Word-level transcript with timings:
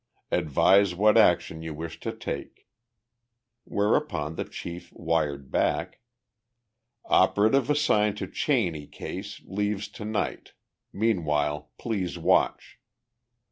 Advise 0.31 0.95
what 0.95 1.15
action 1.15 1.61
you 1.61 1.75
wish 1.75 1.97
us 1.97 1.99
to 1.99 2.11
take. 2.11 2.67
Whereupon 3.65 4.33
the 4.33 4.45
chief 4.45 4.91
wired 4.93 5.51
back: 5.51 5.99
Operative 7.05 7.69
assigned 7.69 8.17
to 8.17 8.25
Cheney 8.25 8.87
case 8.87 9.43
leaves 9.45 9.87
to 9.89 10.03
night. 10.03 10.53
Meanwhile 10.91 11.69
please 11.77 12.17
watch. 12.17 12.79